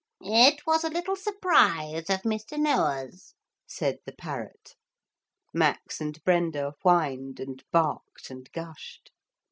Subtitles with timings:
[0.23, 2.57] 'It was a little surprise of Mr.
[2.57, 3.35] Noah's,'
[3.67, 4.73] said the parrot.
[5.53, 9.11] Max and Brenda whined and barked and gushed.